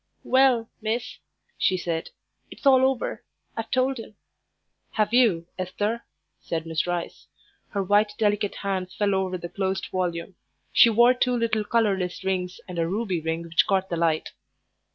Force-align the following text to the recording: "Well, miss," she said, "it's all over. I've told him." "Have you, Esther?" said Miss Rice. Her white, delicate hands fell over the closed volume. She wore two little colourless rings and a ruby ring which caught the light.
"Well, 0.23 0.67
miss," 0.81 1.19
she 1.59 1.77
said, 1.77 2.09
"it's 2.49 2.65
all 2.65 2.83
over. 2.89 3.23
I've 3.55 3.69
told 3.69 3.99
him." 3.99 4.15
"Have 4.93 5.13
you, 5.13 5.45
Esther?" 5.59 6.05
said 6.39 6.65
Miss 6.65 6.87
Rice. 6.87 7.27
Her 7.69 7.83
white, 7.83 8.13
delicate 8.17 8.55
hands 8.55 8.95
fell 8.95 9.13
over 9.13 9.37
the 9.37 9.47
closed 9.47 9.89
volume. 9.91 10.33
She 10.73 10.89
wore 10.89 11.13
two 11.13 11.35
little 11.37 11.63
colourless 11.63 12.23
rings 12.23 12.59
and 12.67 12.79
a 12.79 12.87
ruby 12.87 13.21
ring 13.21 13.43
which 13.43 13.67
caught 13.67 13.89
the 13.89 13.95
light. 13.95 14.31